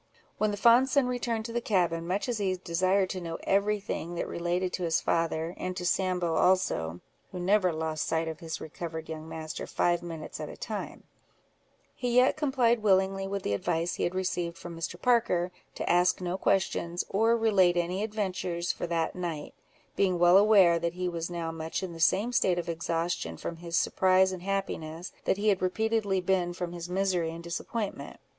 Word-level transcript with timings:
When 0.39 0.49
the 0.49 0.57
fond 0.57 0.89
son 0.89 1.05
returned 1.05 1.45
to 1.45 1.53
the 1.53 1.61
cabin, 1.61 2.07
much 2.07 2.27
as 2.27 2.39
he 2.39 2.55
desired 2.57 3.07
to 3.11 3.21
know 3.21 3.37
every 3.43 3.79
thing 3.79 4.15
that 4.15 4.27
related 4.27 4.73
to 4.73 4.83
his 4.83 4.99
father, 4.99 5.53
and 5.57 5.77
to 5.77 5.85
Sambo 5.85 6.33
also 6.33 7.01
(who 7.31 7.39
never 7.39 7.71
lost 7.71 8.07
sight 8.07 8.27
of 8.27 8.39
his 8.39 8.59
recovered 8.59 9.07
young 9.09 9.29
master 9.29 9.67
five 9.67 10.01
minutes 10.01 10.39
at 10.39 10.49
a 10.49 10.57
time), 10.57 11.03
he 11.93 12.15
yet 12.15 12.35
complied 12.35 12.81
willingly 12.81 13.27
with 13.27 13.43
the 13.43 13.53
advice 13.53 13.93
he 13.93 14.03
had 14.03 14.15
received 14.15 14.57
from 14.57 14.75
Mr. 14.75 14.99
Parker, 14.99 15.51
to 15.75 15.87
ask 15.87 16.19
no 16.19 16.35
questions, 16.35 17.05
or 17.07 17.37
relate 17.37 17.77
any 17.77 18.01
adventures 18.01 18.71
for 18.71 18.87
that 18.87 19.13
night, 19.15 19.53
being 19.95 20.17
well 20.17 20.35
aware 20.39 20.79
that 20.79 20.93
he 20.95 21.07
was 21.07 21.29
now 21.29 21.51
much 21.51 21.83
in 21.83 21.93
the 21.93 21.99
same 21.99 22.31
state 22.31 22.57
of 22.57 22.67
exhaustion 22.67 23.37
from 23.37 23.57
his 23.57 23.77
surprise 23.77 24.31
and 24.31 24.41
happiness, 24.41 25.11
that 25.25 25.37
he 25.37 25.49
had 25.49 25.61
repeatedly 25.61 26.19
been 26.19 26.53
from 26.53 26.71
his 26.73 26.89
misery 26.89 27.29
and 27.29 27.43
disappointment. 27.43 28.19